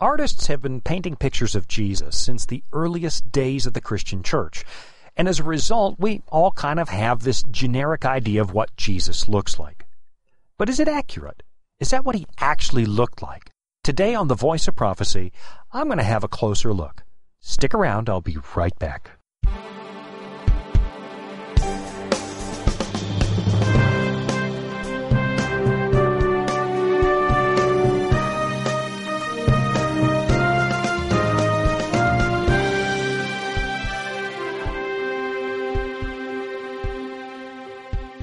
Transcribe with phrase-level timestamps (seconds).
[0.00, 4.64] Artists have been painting pictures of Jesus since the earliest days of the Christian church.
[5.16, 9.28] And as a result, we all kind of have this generic idea of what Jesus
[9.28, 9.86] looks like.
[10.56, 11.42] But is it accurate?
[11.80, 13.50] Is that what he actually looked like?
[13.82, 15.32] Today on The Voice of Prophecy,
[15.72, 17.02] I'm going to have a closer look.
[17.40, 19.17] Stick around, I'll be right back.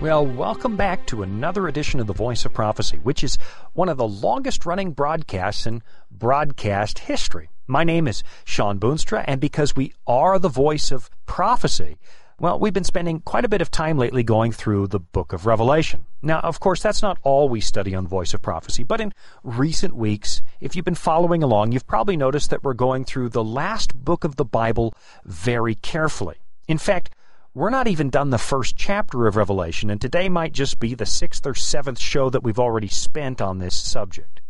[0.06, 3.40] Well, welcome back to another edition of The Voice of Prophecy, which is
[3.74, 5.82] one of the longest running broadcasts in
[6.12, 7.50] broadcast history.
[7.66, 11.98] My name is Shawn Boonstra, and because we are the voice of prophecy,
[12.40, 15.48] well, we've been spending quite a bit of time lately going through the book of
[15.48, 16.06] Revelation.
[16.22, 19.12] Now, of course, that's not all we study on the voice of prophecy, but in
[19.42, 23.44] recent weeks, if you've been following along, you've probably noticed that we're going through the
[23.44, 24.94] last book of the Bible
[25.26, 26.36] very carefully.
[26.68, 27.10] In fact,
[27.56, 31.06] we're not even done the first chapter of Revelation, and today might just be the
[31.06, 34.42] sixth or seventh show that we've already spent on this subject.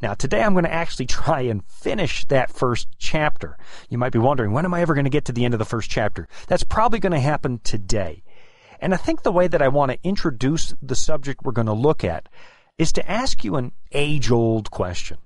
[0.00, 3.58] Now, today I'm going to actually try and finish that first chapter.
[3.90, 5.58] You might be wondering, when am I ever going to get to the end of
[5.58, 6.28] the first chapter?
[6.46, 8.22] That's probably going to happen today.
[8.80, 11.72] And I think the way that I want to introduce the subject we're going to
[11.72, 12.28] look at
[12.78, 15.18] is to ask you an age old question.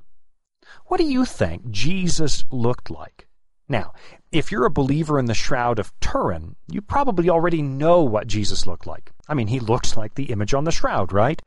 [0.86, 3.27] What do you think Jesus looked like?
[3.68, 3.92] Now,
[4.32, 8.66] if you're a believer in the Shroud of Turin, you probably already know what Jesus
[8.66, 9.12] looked like.
[9.28, 11.42] I mean, he looks like the image on the shroud, right?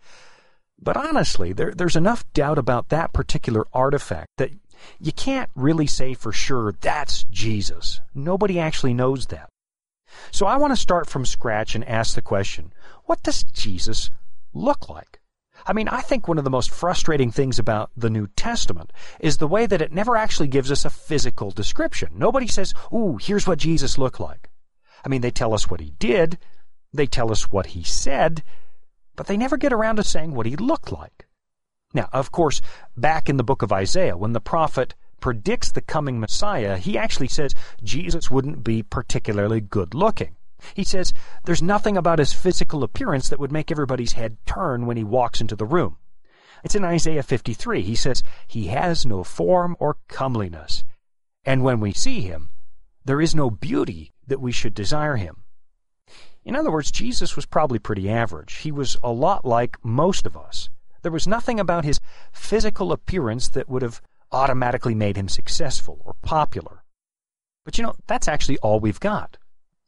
[0.80, 4.52] But honestly, there, there's enough doubt about that particular artifact that
[5.00, 8.02] you can't really say for sure that's Jesus.
[8.16, 9.50] Nobody actually knows that.
[10.32, 12.74] So I want to start from scratch and ask the question
[13.06, 14.12] what does Jesus
[14.54, 15.21] look like?
[15.66, 19.38] I mean, I think one of the most frustrating things about the New Testament is
[19.38, 22.10] the way that it never actually gives us a physical description.
[22.16, 24.50] Nobody says, ooh, here's what Jesus looked like.
[25.06, 26.38] I mean, they tell us what he did,
[26.94, 28.44] they tell us what he said,
[29.16, 31.28] but they never get around to saying what he looked like.
[31.94, 32.62] Now, of course,
[32.96, 37.28] back in the book of Isaiah, when the prophet predicts the coming Messiah, he actually
[37.28, 40.36] says Jesus wouldn't be particularly good looking.
[40.74, 41.14] He says
[41.46, 45.42] there's nothing about his physical appearance that would make everybody's head turn when he walks
[45.42, 45.98] into the room.
[46.64, 47.82] It's in Isaiah 53.
[47.82, 50.84] He says, He has no form or comeliness.
[51.44, 52.50] And when we see him,
[53.04, 55.44] there is no beauty that we should desire him.
[56.44, 58.58] In other words, Jesus was probably pretty average.
[58.58, 60.70] He was a lot like most of us.
[61.02, 62.00] There was nothing about his
[62.32, 64.02] physical appearance that would have
[64.32, 66.84] automatically made him successful or popular.
[67.66, 69.38] But you know, that's actually all we've got.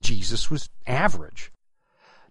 [0.04, 1.52] Jesus was average.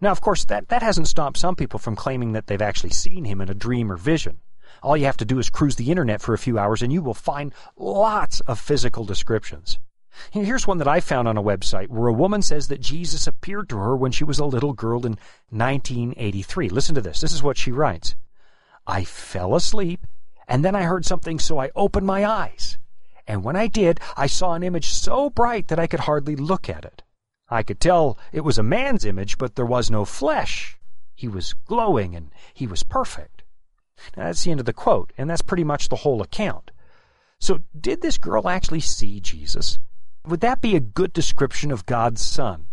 [0.01, 3.25] Now, of course, that, that hasn't stopped some people from claiming that they've actually seen
[3.25, 4.41] him in a dream or vision.
[4.83, 7.03] All you have to do is cruise the internet for a few hours and you
[7.03, 9.79] will find lots of physical descriptions.
[10.33, 13.69] Here's one that I found on a website where a woman says that Jesus appeared
[13.71, 15.17] to her when she was a little girl in
[15.51, 16.69] 1983.
[16.69, 17.21] Listen to this.
[17.21, 18.17] This is what she writes.
[18.87, 20.07] I fell asleep
[20.49, 22.77] and then I heard something so I opened my eyes.
[23.27, 26.69] And when I did, I saw an image so bright that I could hardly look
[26.69, 27.03] at it.
[27.53, 30.79] I could tell it was a man's image, but there was no flesh.
[31.15, 33.43] He was glowing and he was perfect.
[34.17, 36.71] Now, that's the end of the quote, and that's pretty much the whole account.
[37.39, 39.79] So, did this girl actually see Jesus?
[40.27, 42.67] Would that be a good description of God's Son?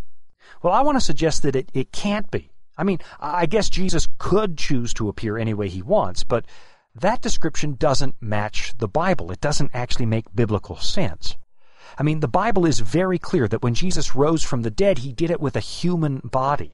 [0.64, 2.50] Well, I want to suggest that it, it can't be.
[2.78, 6.46] I mean, I guess Jesus could choose to appear any way he wants, but
[6.96, 9.32] that description doesn't match the Bible.
[9.32, 11.36] It doesn't actually make biblical sense.
[11.98, 15.12] I mean, the Bible is very clear that when Jesus rose from the dead, he
[15.12, 16.72] did it with a human body.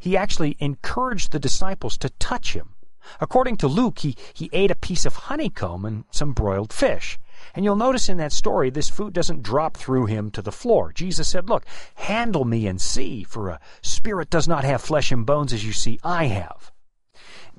[0.00, 2.74] He actually encouraged the disciples to touch him.
[3.20, 7.18] According to Luke, he, he ate a piece of honeycomb and some broiled fish.
[7.54, 10.92] And you'll notice in that story, this food doesn't drop through him to the floor.
[10.92, 15.24] Jesus said, Look, handle me and see, for a spirit does not have flesh and
[15.24, 16.72] bones as you see I have.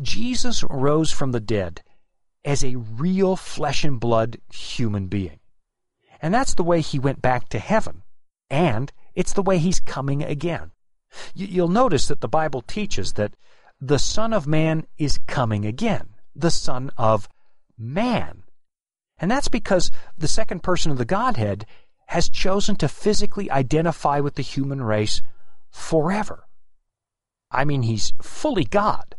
[0.02, 1.82] Jesus rose from the dead
[2.44, 5.40] as a real flesh and blood human being.
[6.22, 8.04] And that's the way he went back to heaven.
[8.50, 10.72] And it's the way he's coming again.
[11.34, 13.34] You'll notice that the Bible teaches that
[13.80, 16.10] the Son of Man is coming again.
[16.36, 17.30] The Son of
[17.78, 18.44] Man.
[19.20, 21.66] And that's because the second person of the Godhead
[22.08, 25.22] has chosen to physically identify with the human race
[25.70, 26.48] forever.
[27.52, 29.16] I mean, he's fully God,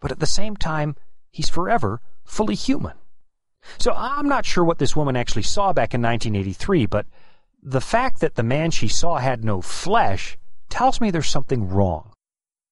[0.00, 0.96] but at the same time,
[1.30, 2.99] he's forever fully human.
[3.78, 7.06] So I'm not sure what this woman actually saw back in 1983, but
[7.62, 12.12] the fact that the man she saw had no flesh tells me there's something wrong.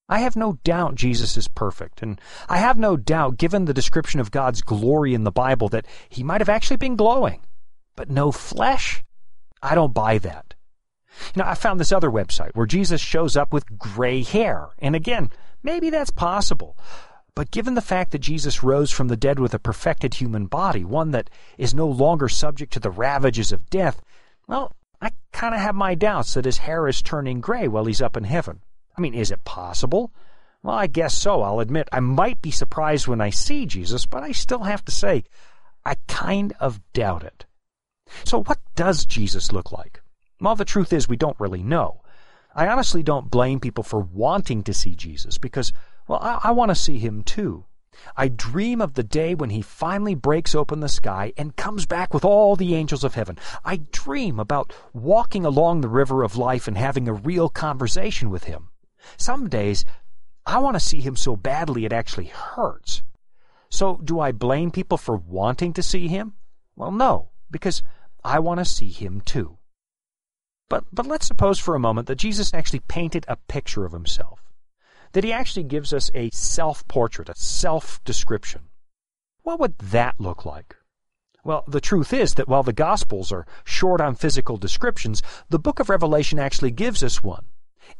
[0.09, 2.19] I have no doubt Jesus is perfect, and
[2.49, 6.23] I have no doubt, given the description of God's glory in the Bible, that he
[6.23, 7.43] might have actually been glowing.
[7.95, 9.03] but no flesh?
[9.61, 10.55] I don't buy that.
[11.35, 14.69] You know, I found this other website where Jesus shows up with gray hair.
[14.79, 15.31] And again,
[15.65, 16.77] maybe that's possible.
[17.39, 20.85] But given the fact that Jesus rose from the dead with a perfected human body,
[20.85, 24.03] one that is no longer subject to the ravages of death,
[24.49, 28.03] well, I kind of have my doubts that his hair is turning gray while he's
[28.03, 28.63] up in heaven.
[28.97, 30.13] I mean, is it possible?
[30.65, 31.89] Well, I guess so, I'll admit.
[31.93, 35.23] I might be surprised when I see Jesus, but I still have to say,
[35.87, 37.47] I kind of doubt it.
[38.25, 40.01] So, what does Jesus look like?
[40.41, 42.03] Well, the truth is, we don't really know.
[42.53, 45.73] I honestly don't blame people for wanting to see Jesus because,
[46.09, 47.67] well, I, I want to see him too.
[48.17, 52.15] I dream of the day when he finally breaks open the sky and comes back
[52.15, 53.39] with all the angels of heaven.
[53.65, 58.45] I dream about walking along the river of life and having a real conversation with
[58.45, 58.69] him.
[59.17, 59.85] Some days,
[60.47, 63.03] I want to see him so badly it actually hurts.
[63.69, 66.35] So, do I blame people for wanting to see him?
[66.75, 67.83] Well, no, because
[68.25, 69.59] I want to see him too.
[70.71, 74.48] But, but let's suppose for a moment that Jesus actually painted a picture of himself
[75.13, 78.63] that he actually gives us a self portrait, a self description.
[79.43, 80.77] What would that look like?
[81.45, 85.81] Well, the truth is that while the Gospels are short on physical descriptions, the book
[85.81, 87.47] of Revelation actually gives us one.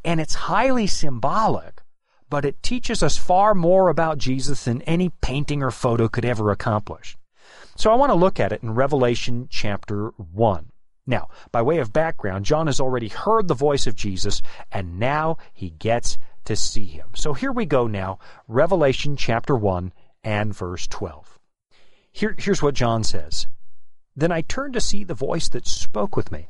[0.05, 1.81] And it's highly symbolic,
[2.29, 6.51] but it teaches us far more about Jesus than any painting or photo could ever
[6.51, 7.17] accomplish.
[7.75, 10.71] So I want to look at it in Revelation chapter 1.
[11.07, 15.37] Now, by way of background, John has already heard the voice of Jesus, and now
[15.53, 16.19] he gets
[16.49, 17.09] to see him.
[17.13, 18.17] So here we go now,
[18.47, 19.93] Revelation chapter 1
[20.23, 21.39] and verse 12.
[22.11, 23.45] Here, here's what John says
[24.15, 26.49] Then I turned to see the voice that spoke with me.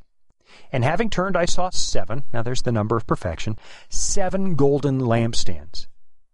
[0.72, 3.60] And having turned, I saw seven, now there's the number of perfection,
[3.90, 5.88] seven golden lampstands.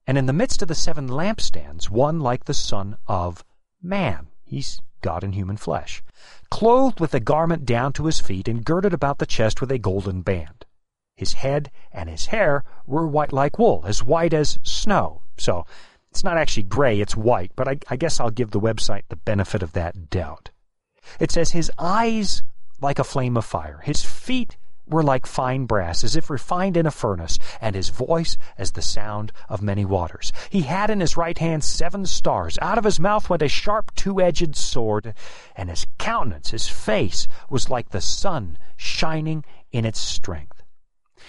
[0.05, 3.43] And in the midst of the seven lampstands, one like the Son of
[3.81, 4.27] Man.
[4.43, 6.03] He's God in human flesh,
[6.51, 9.79] clothed with a garment down to his feet, and girded about the chest with a
[9.79, 10.65] golden band.
[11.15, 15.21] His head and his hair were white like wool, as white as snow.
[15.37, 15.65] So
[16.11, 19.15] it's not actually gray, it's white, but I, I guess I'll give the website the
[19.15, 20.51] benefit of that doubt.
[21.19, 22.43] It says his eyes
[22.81, 24.57] like a flame of fire, his feet
[24.87, 28.81] were like fine brass, as if refined in a furnace, and his voice as the
[28.81, 30.31] sound of many waters.
[30.49, 32.59] He had in his right hand seven stars.
[32.61, 35.13] Out of his mouth went a sharp two edged sword,
[35.55, 40.54] and his countenance, his face, was like the sun shining in its strength.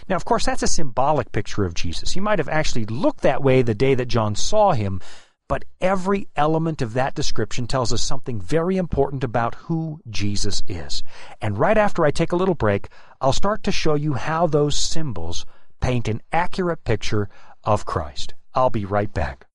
[0.08, 2.12] Now, of course, that's a symbolic picture of Jesus.
[2.12, 5.00] He might have actually looked that way the day that John saw him,
[5.48, 11.02] but every element of that description tells us something very important about who Jesus is.
[11.40, 12.88] And right after I take a little break,
[13.20, 15.46] I'll start to show you how those symbols
[15.81, 17.28] paint an accurate picture
[17.62, 18.34] of Christ.
[18.54, 19.46] I'll be right back.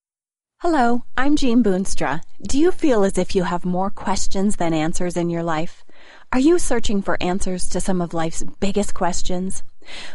[0.59, 2.21] Hello, I'm Jean Boonstra.
[2.47, 5.83] Do you feel as if you have more questions than answers in your life?
[6.31, 9.63] Are you searching for answers to some of life's biggest questions?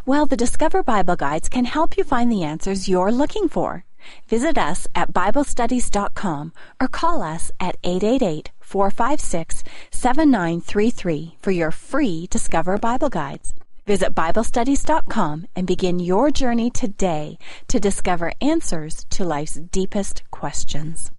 [0.05, 3.85] Well, the Discover Bible Guides can help you find the answers you're looking for.
[4.29, 12.79] Visit us at BibleStudies.com or call us at 888 456 7933 for your free Discover
[12.79, 13.53] Bible Guides.
[13.87, 21.13] Visit BibleStudies.com and begin your journey today to discover answers to life's deepest questions.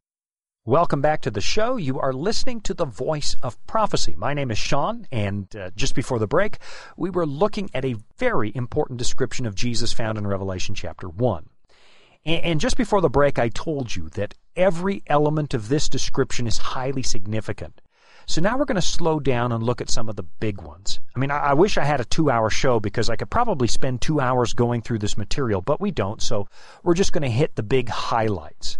[0.67, 1.77] Welcome back to the show.
[1.77, 4.15] You are listening to the voice of prophecy.
[4.17, 6.57] My name is Shawn, and uh, just before the break,
[6.97, 11.45] we were looking at a very important description of Jesus found in Revelation chapter 1.
[12.25, 16.47] And, and just before the break, I told you that every element of this description
[16.47, 17.79] is highly significant.
[18.25, 20.99] So now we're going to slow down and look at some of the big ones.
[21.15, 23.69] I mean, I, I wish I had a two hour show because I could probably
[23.69, 26.49] spend two hours going through this material, but we don't, so
[26.83, 28.79] we're just going to hit the big highlights.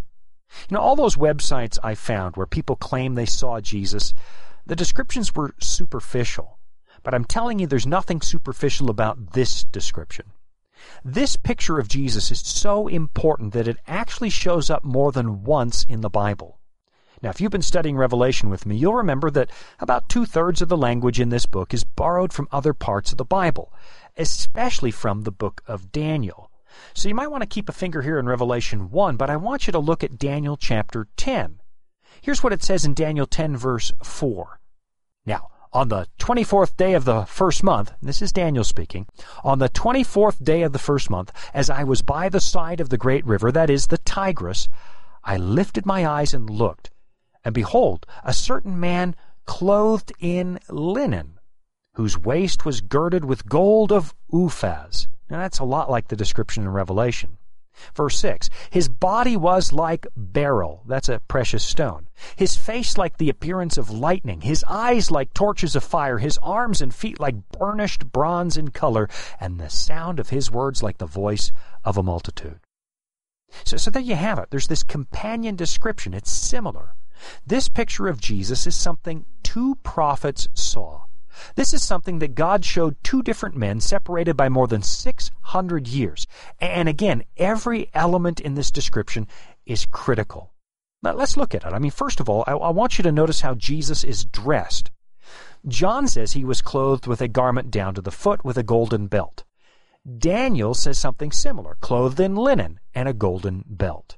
[0.69, 4.13] You know, all those websites I found where people claim they saw Jesus,
[4.65, 6.57] the descriptions were superficial.
[7.03, 10.31] But I'm telling you, there's nothing superficial about this description.
[11.03, 15.83] This picture of Jesus is so important that it actually shows up more than once
[15.85, 16.59] in the Bible.
[17.21, 19.49] Now, if you've been studying Revelation with me, you'll remember that
[19.79, 23.17] about two thirds of the language in this book is borrowed from other parts of
[23.17, 23.73] the Bible,
[24.17, 26.51] especially from the book of Daniel.
[26.93, 29.67] So you might want to keep a finger here in Revelation 1, but I want
[29.67, 31.59] you to look at Daniel chapter 10.
[32.21, 34.59] Here's what it says in Daniel 10, verse 4.
[35.25, 39.05] Now, on the 24th day of the first month, this is Daniel speaking,
[39.43, 42.89] on the 24th day of the first month, as I was by the side of
[42.89, 44.67] the great river, that is the Tigris,
[45.23, 46.89] I lifted my eyes and looked,
[47.43, 49.15] and behold, a certain man
[49.45, 51.36] clothed in linen,
[51.97, 56.63] whose waist was girded with gold of Uphaz now that's a lot like the description
[56.63, 57.37] in Revelation.
[57.93, 62.07] Verse 6 His body was like beryl, that's a precious stone.
[62.35, 66.81] His face like the appearance of lightning, his eyes like torches of fire, his arms
[66.81, 71.05] and feet like burnished bronze in color, and the sound of his words like the
[71.05, 71.51] voice
[71.83, 72.59] of a multitude.
[73.63, 74.49] So, so there you have it.
[74.49, 76.13] There's this companion description.
[76.13, 76.95] It's similar.
[77.45, 81.06] This picture of Jesus is something two prophets saw.
[81.55, 86.27] This is something that God showed two different men separated by more than 600 years.
[86.59, 89.27] And again, every element in this description
[89.65, 90.53] is critical.
[91.03, 91.73] Now, let's look at it.
[91.73, 94.91] I mean, first of all, I, I want you to notice how Jesus is dressed.
[95.67, 99.07] John says he was clothed with a garment down to the foot with a golden
[99.07, 99.43] belt.
[100.17, 104.17] Daniel says something similar, clothed in linen and a golden belt.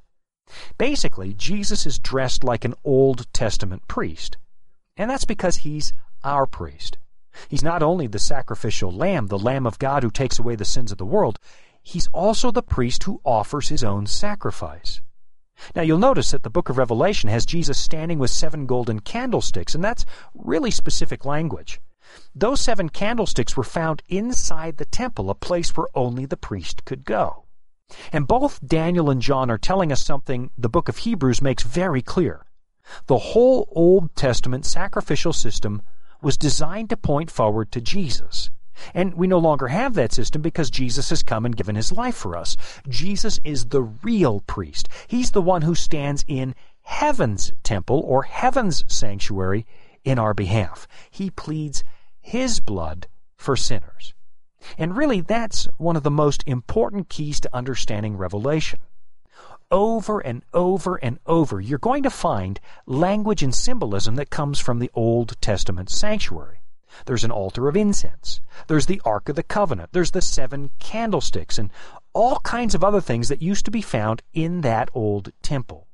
[0.78, 4.38] Basically, Jesus is dressed like an Old Testament priest.
[4.98, 6.98] And that's because he's our priest.
[7.48, 10.92] He's not only the sacrificial lamb, the Lamb of God who takes away the sins
[10.92, 11.40] of the world,
[11.82, 15.02] he's also the priest who offers his own sacrifice.
[15.76, 19.76] Now you'll notice that the book of Revelation has Jesus standing with seven golden candlesticks,
[19.76, 21.82] and that's really specific language.
[22.34, 27.06] Those seven candlesticks were found inside the temple, a place where only the priest could
[27.06, 27.46] go.
[28.12, 32.02] And both Daniel and John are telling us something the book of Hebrews makes very
[32.02, 32.46] clear.
[33.08, 35.82] The whole Old Testament sacrificial system
[36.22, 38.50] was designed to point forward to Jesus.
[38.94, 42.16] And we no longer have that system because Jesus has come and given his life
[42.16, 42.56] for us.
[42.88, 44.88] Jesus is the real priest.
[45.08, 49.66] He's the one who stands in heaven's temple or heaven's sanctuary
[50.04, 50.88] in our behalf.
[51.12, 51.84] He pleads
[52.22, 54.14] his blood for sinners.
[54.78, 58.80] And really, that's one of the most important keys to understanding Revelation
[59.72, 64.80] over and over and over, you're going to find language and symbolism that comes from
[64.80, 66.60] the Old Testament sanctuary.
[67.06, 68.42] There's an altar of incense.
[68.68, 69.92] There's the Ark of the Covenant.
[69.94, 71.70] There's the seven candlesticks and
[72.14, 75.88] all kinds of other things that used to be found in that old temple.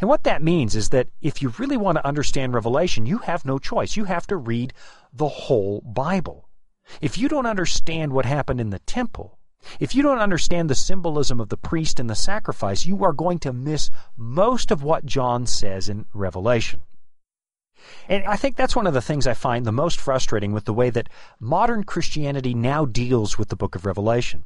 [0.00, 3.44] And what that means is that if you really want to understand Revelation, you have
[3.44, 3.96] no choice.
[3.96, 4.72] You have to read
[5.12, 6.48] the whole Bible.
[7.00, 9.38] If you don't understand what happened in the temple,
[9.80, 13.38] if you don't understand the symbolism of the priest and the sacrifice, you are going
[13.40, 16.82] to miss most of what John says in Revelation.
[18.08, 20.72] And I think that's one of the things I find the most frustrating with the
[20.72, 24.44] way that modern Christianity now deals with the book of Revelation.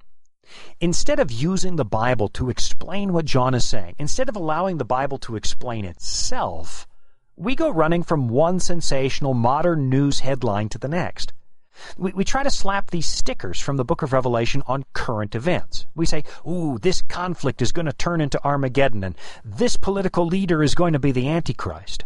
[0.81, 4.85] Instead of using the Bible to explain what John is saying, instead of allowing the
[4.85, 6.87] Bible to explain itself,
[7.37, 11.33] we go running from one sensational modern news headline to the next.
[11.97, 15.87] We, we try to slap these stickers from the book of Revelation on current events.
[15.95, 20.63] We say, ooh, this conflict is going to turn into Armageddon, and this political leader
[20.63, 22.05] is going to be the Antichrist.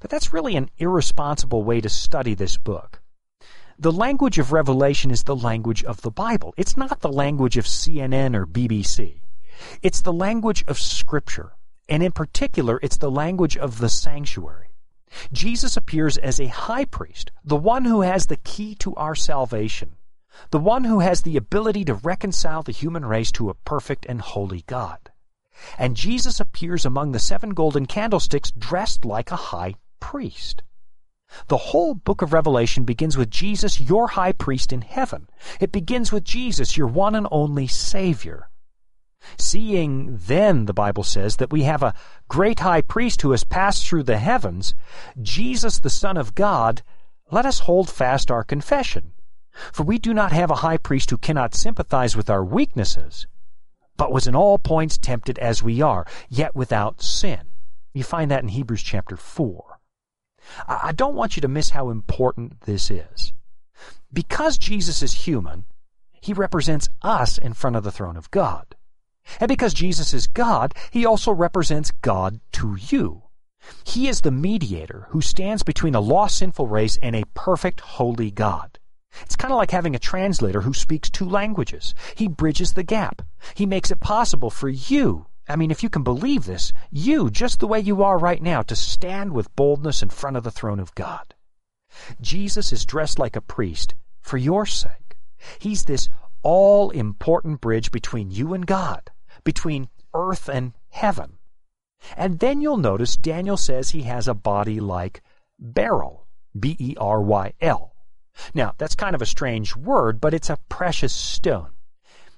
[0.00, 3.00] But that's really an irresponsible way to study this book.
[3.78, 6.54] The language of Revelation is the language of the Bible.
[6.56, 9.20] It's not the language of CNN or BBC.
[9.82, 11.52] It's the language of Scripture.
[11.88, 14.75] And in particular, it's the language of the sanctuary.
[15.32, 19.96] Jesus appears as a high priest, the one who has the key to our salvation,
[20.50, 24.20] the one who has the ability to reconcile the human race to a perfect and
[24.20, 25.10] holy God.
[25.78, 30.62] And Jesus appears among the seven golden candlesticks dressed like a high priest.
[31.48, 35.28] The whole book of Revelation begins with Jesus, your high priest in heaven.
[35.60, 38.48] It begins with Jesus, your one and only Savior.
[39.38, 41.94] Seeing then, the Bible says, that we have a
[42.28, 44.74] great high priest who has passed through the heavens,
[45.20, 46.82] Jesus the Son of God,
[47.30, 49.12] let us hold fast our confession.
[49.72, 53.26] For we do not have a high priest who cannot sympathize with our weaknesses,
[53.96, 57.40] but was in all points tempted as we are, yet without sin.
[57.92, 59.80] You find that in Hebrews chapter 4.
[60.68, 63.32] I don't want you to miss how important this is.
[64.12, 65.64] Because Jesus is human,
[66.12, 68.75] he represents us in front of the throne of God.
[69.40, 73.22] And because Jesus is God, he also represents God to you.
[73.84, 78.30] He is the mediator who stands between a lost sinful race and a perfect holy
[78.30, 78.78] God.
[79.22, 81.94] It's kind of like having a translator who speaks two languages.
[82.14, 83.22] He bridges the gap.
[83.54, 87.60] He makes it possible for you, I mean, if you can believe this, you, just
[87.60, 90.80] the way you are right now, to stand with boldness in front of the throne
[90.80, 91.34] of God.
[92.20, 95.16] Jesus is dressed like a priest for your sake.
[95.58, 96.08] He's this
[96.42, 99.10] all important bridge between you and God
[99.46, 101.38] between earth and heaven.
[102.16, 105.22] And then you'll notice Daniel says he has a body like
[105.58, 106.26] beryl,
[106.58, 107.94] B E R Y L.
[108.52, 111.70] Now, that's kind of a strange word, but it's a precious stone.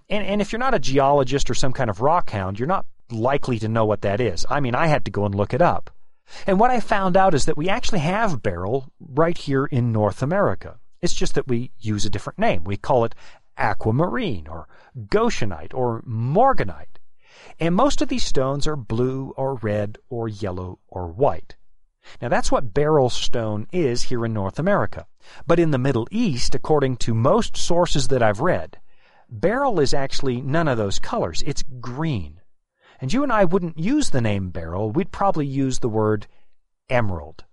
[0.09, 2.87] And, and if you're not a geologist or some kind of rock hound, you're not
[3.11, 4.47] likely to know what that is.
[4.49, 5.91] I mean, I had to go and look it up.
[6.47, 10.23] And what I found out is that we actually have beryl right here in North
[10.23, 10.79] America.
[11.01, 12.65] It's just that we use a different name.
[12.65, 13.15] We call it
[13.57, 14.69] aquamarine or
[15.09, 16.98] goshenite or morganite.
[17.61, 21.57] And most of these stones are blue or red or yellow or white.
[22.23, 25.07] Now that's what beryl stone is here in North America.
[25.47, 28.79] But in the Middle East, according to most sources that I've read,
[29.29, 31.43] beryl is actually none of those colors.
[31.47, 32.41] It's green.
[33.01, 36.27] And you and I wouldn't use the name beryl, we'd probably use the word
[36.89, 37.45] emerald.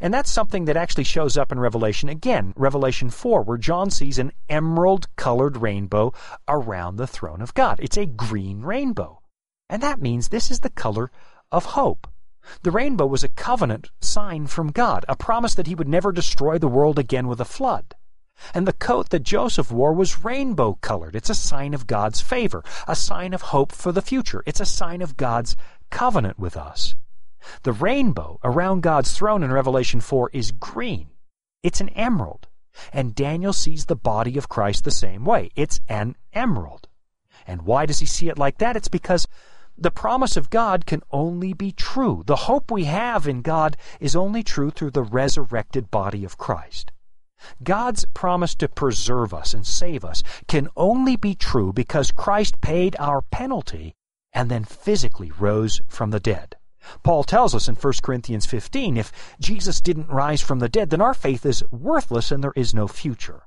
[0.00, 4.18] And that's something that actually shows up in Revelation again, Revelation 4, where John sees
[4.18, 6.12] an emerald colored rainbow
[6.48, 7.78] around the throne of God.
[7.80, 9.22] It's a green rainbow.
[9.68, 11.10] And that means this is the color
[11.50, 12.06] of hope.
[12.62, 16.58] The rainbow was a covenant sign from God, a promise that he would never destroy
[16.58, 17.94] the world again with a flood.
[18.54, 21.16] And the coat that Joseph wore was rainbow colored.
[21.16, 24.42] It's a sign of God's favor, a sign of hope for the future.
[24.46, 25.56] It's a sign of God's
[25.90, 26.94] covenant with us.
[27.62, 31.08] The rainbow around God's throne in Revelation 4 is green.
[31.62, 32.48] It's an emerald.
[32.92, 35.50] And Daniel sees the body of Christ the same way.
[35.56, 36.88] It's an emerald.
[37.46, 38.76] And why does he see it like that?
[38.76, 39.26] It's because
[39.78, 42.22] the promise of God can only be true.
[42.26, 46.92] The hope we have in God is only true through the resurrected body of Christ.
[47.62, 52.96] God's promise to preserve us and save us can only be true because Christ paid
[52.98, 53.94] our penalty
[54.32, 56.56] and then physically rose from the dead.
[57.02, 61.00] Paul tells us in 1 Corinthians 15 if Jesus didn't rise from the dead, then
[61.00, 63.46] our faith is worthless and there is no future.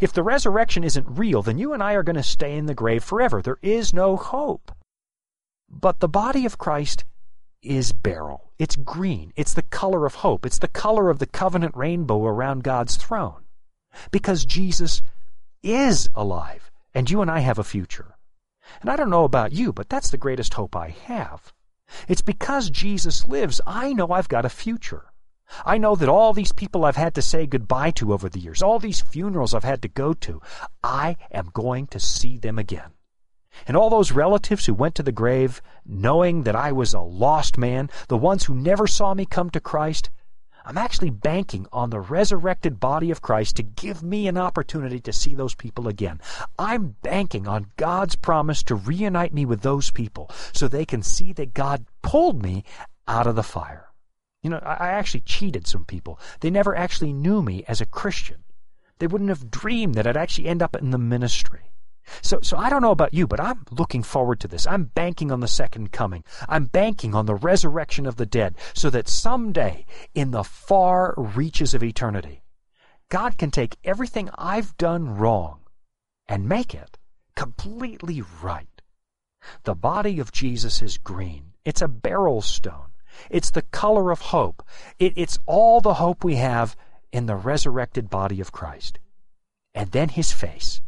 [0.00, 2.74] If the resurrection isn't real, then you and I are going to stay in the
[2.74, 3.40] grave forever.
[3.40, 4.72] There is no hope.
[5.68, 7.04] But the body of Christ
[7.62, 8.50] is beryl.
[8.58, 9.32] It's green.
[9.36, 10.44] It's the color of hope.
[10.44, 13.44] It's the color of the covenant rainbow around God's throne.
[14.10, 15.02] Because Jesus
[15.62, 18.16] is alive, and you and I have a future.
[18.80, 21.52] And I don't know about you, but that's the greatest hope I have.
[22.06, 25.12] It's because Jesus lives, I know I've got a future.
[25.64, 28.62] I know that all these people I've had to say goodbye to over the years,
[28.62, 30.42] all these funerals I've had to go to,
[30.82, 32.92] I am going to see them again.
[33.66, 37.56] And all those relatives who went to the grave knowing that I was a lost
[37.56, 40.10] man, the ones who never saw me come to Christ,
[40.68, 45.14] I'm actually banking on the resurrected body of Christ to give me an opportunity to
[45.14, 46.20] see those people again.
[46.58, 51.32] I'm banking on God's promise to reunite me with those people so they can see
[51.32, 52.64] that God pulled me
[53.06, 53.88] out of the fire.
[54.42, 56.20] You know, I actually cheated some people.
[56.40, 58.44] They never actually knew me as a Christian.
[58.98, 61.72] They wouldn't have dreamed that I'd actually end up in the ministry.
[62.22, 64.66] So, so I don't know about you, but I'm looking forward to this.
[64.66, 66.24] I'm banking on the second coming.
[66.48, 71.74] I'm banking on the resurrection of the dead so that someday, in the far reaches
[71.74, 72.42] of eternity,
[73.08, 75.60] God can take everything I've done wrong
[76.28, 76.98] and make it
[77.34, 78.82] completely right.
[79.64, 81.52] The body of Jesus is green.
[81.64, 82.88] It's a beryl stone.
[83.30, 84.62] It's the color of hope.
[84.98, 86.76] It, it's all the hope we have
[87.12, 88.98] in the resurrected body of Christ.
[89.74, 90.80] And then his face.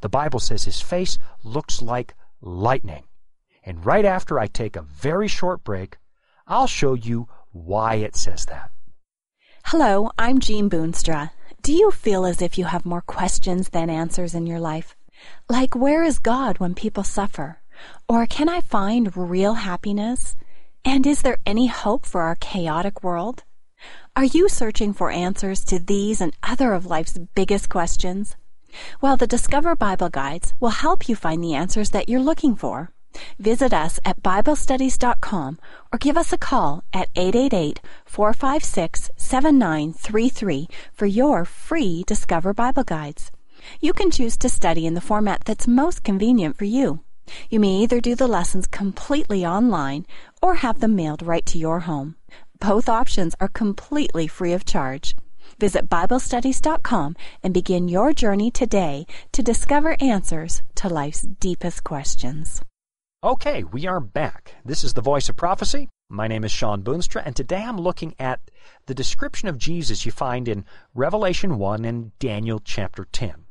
[0.00, 3.04] The Bible says his face looks like lightning.
[3.64, 5.98] And right after I take a very short break,
[6.46, 8.70] I'll show you why it says that.
[9.64, 11.30] Hello, I'm Jean Boonstra.
[11.62, 14.94] Do you feel as if you have more questions than answers in your life?
[15.48, 17.58] Like, where is God when people suffer?
[18.08, 20.36] Or can I find real happiness?
[20.84, 23.42] And is there any hope for our chaotic world?
[24.14, 28.36] Are you searching for answers to these and other of life's biggest questions?
[29.00, 32.90] Well, the Discover Bible Guides will help you find the answers that you're looking for.
[33.38, 35.58] Visit us at BibleStudies.com
[35.92, 43.30] or give us a call at 888 456 7933 for your free Discover Bible Guides.
[43.80, 47.00] You can choose to study in the format that's most convenient for you.
[47.50, 50.06] You may either do the lessons completely online
[50.40, 52.16] or have them mailed right to your home.
[52.60, 55.16] Both options are completely free of charge.
[55.58, 62.62] Visit BibleStudies.com and begin your journey today to discover answers to life's deepest questions.
[63.24, 64.54] Okay, we are back.
[64.64, 65.88] This is the Voice of Prophecy.
[66.08, 68.40] My name is Shawn Boonstra, and today I'm looking at
[68.86, 70.64] the description of Jesus you find in
[70.94, 73.46] Revelation 1 and Daniel chapter 10.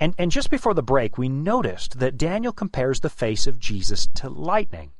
[0.00, 4.06] And, and just before the break, we noticed that Daniel compares the face of Jesus
[4.14, 4.92] to lightning.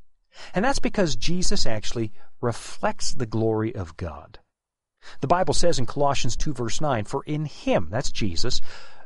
[0.54, 4.38] And that's because Jesus actually reflects the glory of God.
[5.20, 8.60] The Bible says in Colossians 2 verse 9, For in him, that's Jesus,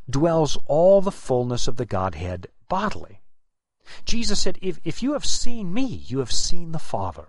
[0.09, 3.21] dwells all the fullness of the Godhead bodily.
[4.05, 7.29] Jesus said, if, if you have seen me, you have seen the Father.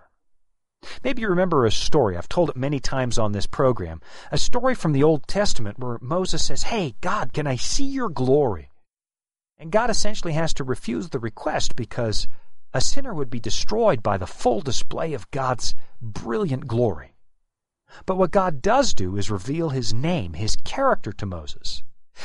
[1.03, 4.01] Maybe you remember a story, I've told it many times on this program,
[4.31, 8.09] a story from the Old Testament where Moses says, Hey, God, can I see your
[8.09, 8.71] glory?
[9.57, 12.27] And God essentially has to refuse the request because
[12.73, 17.13] a sinner would be destroyed by the full display of God's brilliant glory.
[18.05, 21.83] But what God does do is reveal his name, his character to Moses.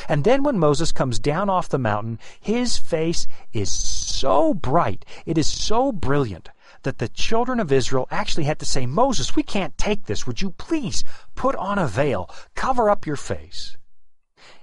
[0.09, 5.39] And then when Moses comes down off the mountain, his face is so bright, it
[5.39, 6.51] is so brilliant,
[6.83, 10.27] that the children of Israel actually had to say, Moses, we can't take this.
[10.27, 13.77] Would you please put on a veil, cover up your face?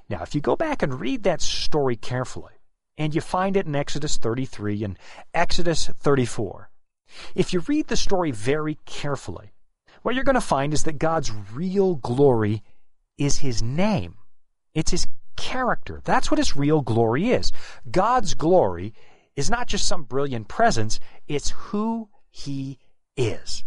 [0.10, 2.54] Now, if you go back and read that story carefully,
[2.98, 5.00] and you find it in Exodus 33 and
[5.34, 6.70] Exodus 34,
[7.34, 9.54] if you read the story very carefully,
[10.02, 12.64] what you're going to find is that God's real glory
[13.18, 14.16] is His name.
[14.74, 16.02] It's His character.
[16.04, 17.52] That's what His real glory is.
[17.90, 18.94] God's glory
[19.36, 22.80] is not just some brilliant presence, it's who He
[23.16, 23.64] is.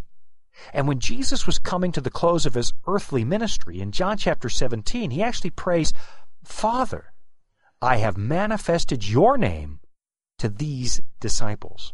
[0.72, 4.48] And when Jesus was coming to the close of his earthly ministry in John chapter
[4.48, 5.92] 17, he actually prays,
[6.44, 7.12] Father,
[7.82, 9.80] I have manifested your name
[10.38, 11.92] to these disciples.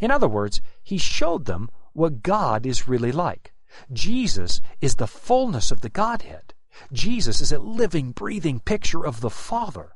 [0.00, 3.52] In other words, he showed them what God is really like.
[3.92, 6.54] Jesus is the fullness of the Godhead.
[6.92, 9.92] Jesus is a living, breathing picture of the Father.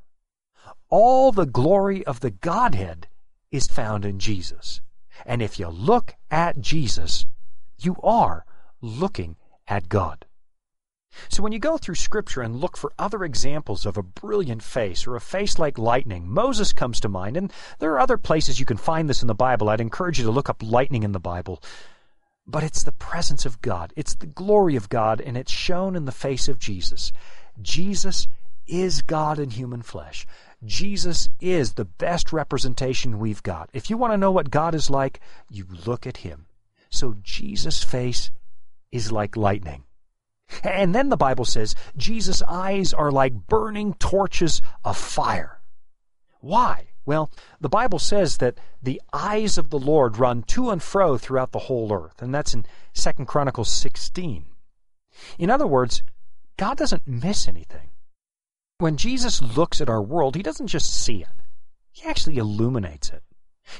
[0.88, 3.08] All the glory of the Godhead
[3.50, 4.80] is found in Jesus.
[5.24, 7.26] And if you look at Jesus,
[7.78, 8.44] you are
[8.80, 10.25] looking at God.
[11.28, 15.06] So when you go through Scripture and look for other examples of a brilliant face
[15.06, 18.66] or a face like lightning, Moses comes to mind, and there are other places you
[18.66, 19.68] can find this in the Bible.
[19.68, 21.62] I'd encourage you to look up lightning in the Bible.
[22.46, 26.04] But it's the presence of God, it's the glory of God, and it's shown in
[26.04, 27.12] the face of Jesus.
[27.60, 28.28] Jesus
[28.66, 30.26] is God in human flesh.
[30.64, 33.70] Jesus is the best representation we've got.
[33.72, 36.46] If you want to know what God is like, you look at him.
[36.90, 38.30] So Jesus' face
[38.92, 39.85] is like lightning.
[40.62, 45.60] And then the Bible says Jesus' eyes are like burning torches of fire.
[46.40, 46.88] Why?
[47.04, 47.30] Well,
[47.60, 51.60] the Bible says that the eyes of the Lord run to and fro throughout the
[51.60, 54.44] whole earth, and that's in 2 Chronicles 16.
[55.38, 56.02] In other words,
[56.56, 57.90] God doesn't miss anything.
[58.78, 61.28] When Jesus looks at our world, he doesn't just see it.
[61.92, 63.22] He actually illuminates it.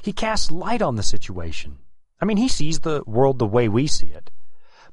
[0.01, 1.79] He casts light on the situation.
[2.19, 4.31] I mean, he sees the world the way we see it.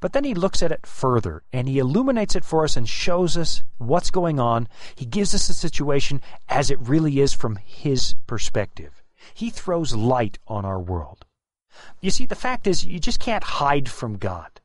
[0.05, 3.39] But then he looks at it further and he illuminates it for us and shows
[3.39, 4.69] us what's going on.
[4.95, 9.03] He gives us the situation as it really is from his perspective.
[9.33, 11.25] He throws light on our world.
[12.03, 14.61] You see, the fact is, you just can't hide from God.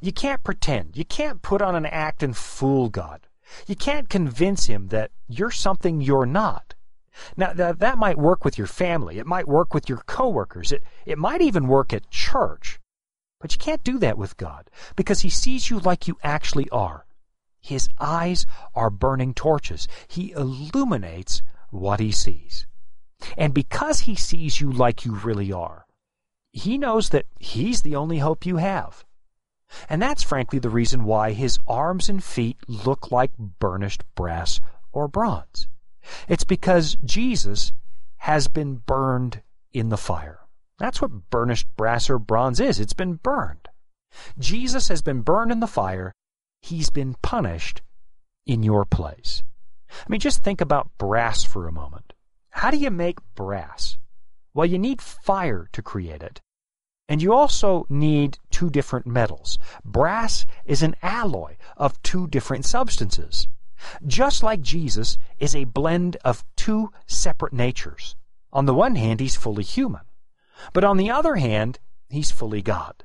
[0.00, 0.96] You can't pretend.
[0.96, 3.26] You can't put on an act and fool God.
[3.66, 6.76] You can't convince him that you're something you're not.
[7.36, 9.18] Now, that might work with your family.
[9.18, 10.70] It might work with your coworkers.
[10.70, 12.78] It, it might even work at church.
[13.44, 17.04] But you can't do that with God because He sees you like you actually are.
[17.60, 19.86] His eyes are burning torches.
[20.08, 22.66] He illuminates what He sees.
[23.36, 25.84] And because He sees you like you really are,
[26.52, 29.04] He knows that He's the only hope you have.
[29.90, 34.58] And that's frankly the reason why His arms and feet look like burnished brass
[34.90, 35.68] or bronze.
[36.28, 37.74] It's because Jesus
[38.20, 40.43] has been burned in the fire.
[40.78, 42.80] That's what burnished brass or bronze is.
[42.80, 43.68] It's been burned.
[44.38, 46.12] Jesus has been burned in the fire.
[46.62, 47.82] He's been punished
[48.46, 49.42] in your place.
[49.90, 52.12] I mean, just think about brass for a moment.
[52.50, 53.98] How do you make brass?
[54.52, 56.40] Well, you need fire to create it.
[57.08, 59.58] And you also need two different metals.
[59.84, 63.46] Brass is an alloy of two different substances.
[64.06, 68.16] Just like Jesus is a blend of two separate natures.
[68.52, 70.02] On the one hand, he's fully human.
[70.72, 73.04] But on the other hand, he's fully God.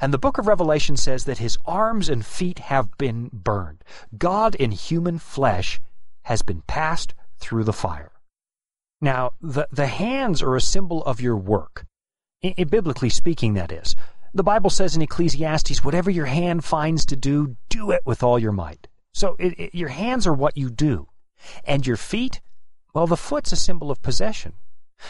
[0.00, 3.84] And the book of Revelation says that his arms and feet have been burned.
[4.16, 5.80] God in human flesh
[6.22, 8.12] has been passed through the fire.
[9.00, 11.84] Now, the, the hands are a symbol of your work.
[12.42, 13.94] I, I, biblically speaking, that is.
[14.32, 18.38] The Bible says in Ecclesiastes, whatever your hand finds to do, do it with all
[18.38, 18.88] your might.
[19.12, 21.08] So it, it, your hands are what you do.
[21.64, 22.40] And your feet,
[22.94, 24.54] well, the foot's a symbol of possession.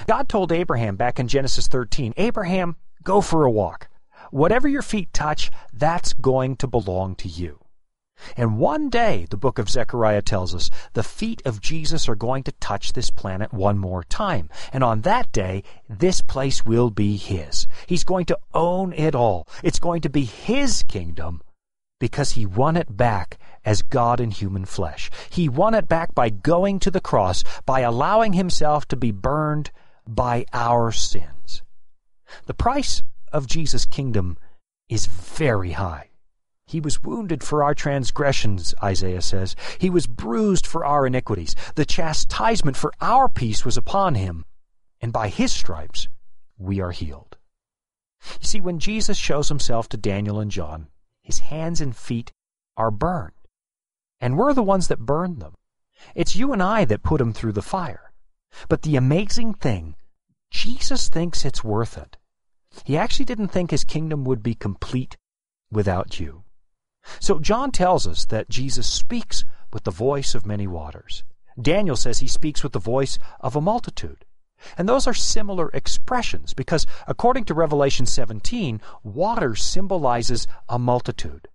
[0.06, 3.88] God told Abraham back in Genesis 13, Abraham, go for a walk.
[4.30, 7.60] Whatever your feet touch, that's going to belong to you.
[8.36, 12.42] And one day, the book of Zechariah tells us, the feet of Jesus are going
[12.44, 14.48] to touch this planet one more time.
[14.72, 17.66] And on that day, this place will be His.
[17.86, 19.48] He's going to own it all.
[19.62, 21.42] It's going to be His kingdom
[22.00, 25.11] because He won it back as God in human flesh.
[25.31, 29.70] He won it back by going to the cross, by allowing Himself to be burned
[30.07, 31.62] by our sins.
[32.46, 34.37] The price of Jesus' kingdom
[34.88, 36.11] is very high.
[36.66, 39.55] He was wounded for our transgressions, Isaiah says.
[39.79, 41.55] He was bruised for our iniquities.
[41.74, 44.44] The chastisement for our peace was upon him,
[45.00, 46.09] and by his stripes
[46.59, 47.37] we are healed.
[48.40, 50.88] You see, when Jesus shows himself to Daniel and John,
[51.20, 52.33] his hands and feet
[52.77, 53.33] are burned.
[54.24, 55.52] And we're the ones that burned them.
[56.14, 58.10] It's you and I that put him through the fire.
[58.70, 59.96] But the amazing thing,
[60.50, 62.16] Jesus thinks it's worth it.
[62.87, 65.18] He actually didn't think his kingdom would be complete
[65.70, 66.44] without you.
[67.20, 71.22] So John tells us that Jesus speaks with the voice of many waters.
[71.60, 74.24] Daniel says he speaks with the voice of a multitude.
[74.78, 81.46] And those are similar expressions because according to Revelation 17, water symbolizes a multitude.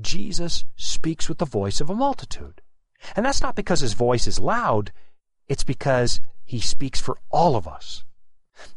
[0.00, 2.60] Jesus speaks with the voice of a multitude.
[3.14, 4.92] And that's not because his voice is loud,
[5.48, 8.04] it's because he speaks for all of us.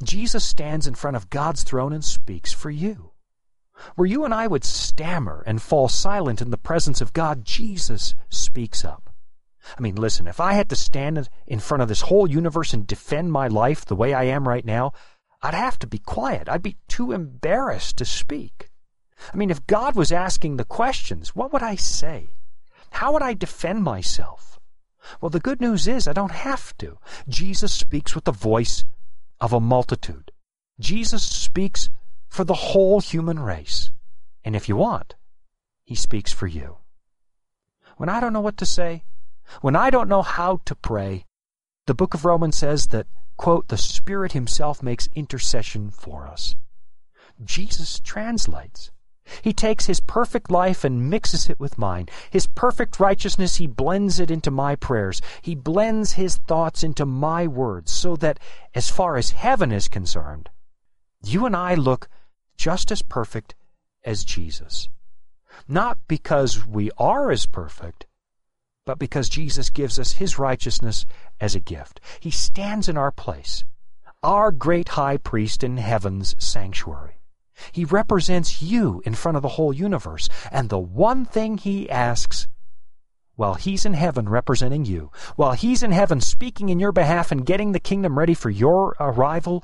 [0.04, 3.12] Jesus stands in front of God's throne and speaks for you.
[3.96, 8.14] Where you and I would stammer and fall silent in the presence of God, Jesus
[8.30, 9.10] speaks up.
[9.78, 12.86] I mean, listen, if I had to stand in front of this whole universe and
[12.86, 14.94] defend my life the way I am right now,
[15.42, 16.50] I'd have to be quiet.
[16.50, 18.69] I'd be too embarrassed to speak.
[19.34, 22.30] I mean, if God was asking the questions, what would I say?
[22.92, 24.60] How would I defend myself?
[25.22, 26.98] Well, the good news is I don't have to.
[27.28, 28.86] Jesus speaks with the voice
[29.40, 30.32] of a multitude.
[30.80, 31.90] Jesus speaks
[32.28, 33.92] for the whole human race.
[34.44, 35.16] And if you want,
[35.84, 36.78] he speaks for you.
[37.98, 39.04] When I don't know what to say,
[39.62, 41.26] when I don't know how to pray,
[41.88, 46.56] the book of Romans says that, quote, the Spirit Himself makes intercession for us.
[47.44, 48.92] Jesus translates.
[49.42, 52.08] He takes his perfect life and mixes it with mine.
[52.30, 55.22] His perfect righteousness, he blends it into my prayers.
[55.42, 58.40] He blends his thoughts into my words so that,
[58.74, 60.50] as far as heaven is concerned,
[61.24, 62.10] you and I look
[62.58, 63.56] just as perfect
[64.04, 64.90] as Jesus.
[65.68, 68.06] Not because we are as perfect,
[68.86, 71.06] but because Jesus gives us his righteousness
[71.40, 72.00] as a gift.
[72.20, 73.64] He stands in our place,
[74.24, 77.19] our great high priest in heaven's sanctuary.
[77.72, 80.30] He represents you in front of the whole universe.
[80.52, 82.48] And the one thing he asks,
[83.36, 87.46] while he's in heaven representing you, while he's in heaven speaking in your behalf and
[87.46, 89.64] getting the kingdom ready for your arrival,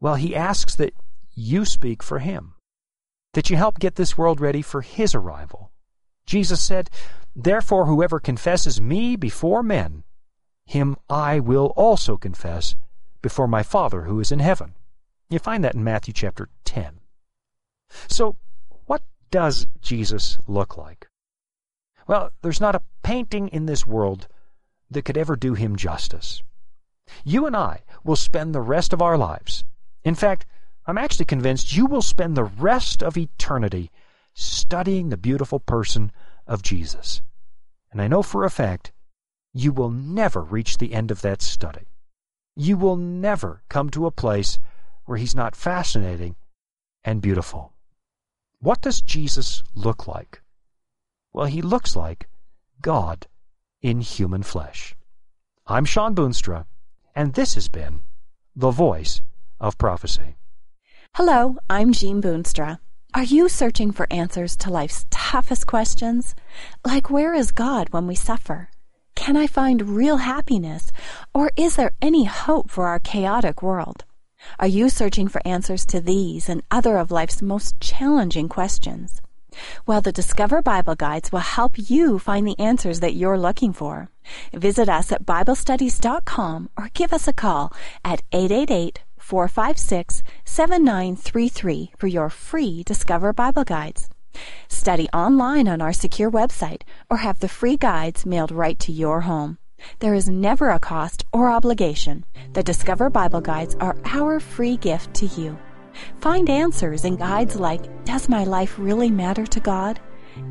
[0.00, 0.94] well, he asks that
[1.34, 2.54] you speak for him,
[3.34, 5.70] that you help get this world ready for his arrival.
[6.24, 6.88] Jesus said,
[7.34, 10.04] Therefore, whoever confesses me before men,
[10.64, 12.76] him I will also confess
[13.20, 14.74] before my Father who is in heaven.
[15.28, 17.00] You find that in Matthew chapter 10.
[18.08, 18.36] So,
[18.86, 21.08] what does Jesus look like?
[22.06, 24.28] Well, there's not a painting in this world
[24.90, 26.42] that could ever do him justice.
[27.24, 29.64] You and I will spend the rest of our lives.
[30.04, 30.46] In fact,
[30.86, 33.90] I'm actually convinced you will spend the rest of eternity
[34.34, 36.12] studying the beautiful person
[36.46, 37.22] of Jesus.
[37.90, 38.92] And I know for a fact
[39.52, 41.88] you will never reach the end of that study.
[42.54, 44.58] You will never come to a place
[45.06, 46.36] where he's not fascinating
[47.04, 47.72] and beautiful.
[48.66, 50.42] What does Jesus look like?
[51.32, 52.26] Well, he looks like
[52.82, 53.28] God
[53.80, 54.96] in human flesh.
[55.68, 56.66] I'm Shawn Boonstra,
[57.14, 58.00] and this has been
[58.56, 59.20] The Voice
[59.60, 60.34] of Prophecy.
[61.14, 62.80] Hello, I'm Jean Boonstra.
[63.14, 66.34] Are you searching for answers to life's toughest questions?
[66.84, 68.70] Like, where is God when we suffer?
[69.14, 70.90] Can I find real happiness?
[71.32, 74.04] Or is there any hope for our chaotic world?
[74.58, 79.20] Are you searching for answers to these and other of life's most challenging questions?
[79.86, 84.08] Well, the Discover Bible Guides will help you find the answers that you're looking for.
[84.52, 87.72] Visit us at BibleStudies.com or give us a call
[88.04, 94.08] at 888 456 7933 for your free Discover Bible Guides.
[94.68, 99.22] Study online on our secure website or have the free guides mailed right to your
[99.22, 99.58] home.
[99.98, 102.24] There is never a cost or obligation.
[102.52, 105.58] The Discover Bible Guides are our free gift to you.
[106.20, 110.00] Find answers in guides like Does My Life Really Matter to God?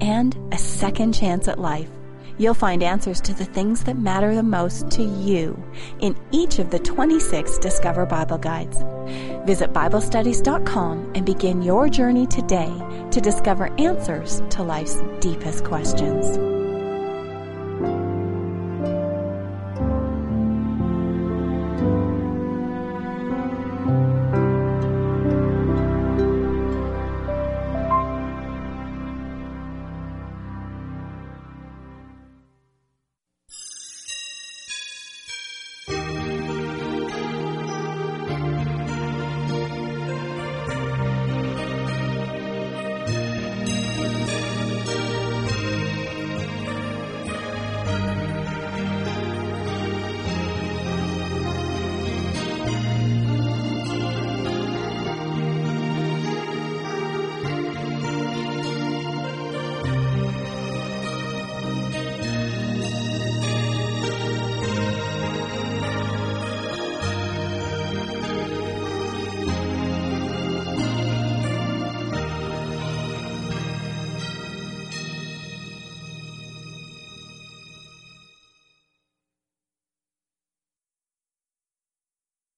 [0.01, 1.89] and A Second Chance at Life.
[2.37, 5.61] You'll find answers to the things that matter the most to you
[5.99, 8.77] in each of the 26 Discover Bible Guides.
[9.45, 12.73] Visit BibleStudies.com and begin your journey today
[13.11, 16.64] to discover answers to life's deepest questions.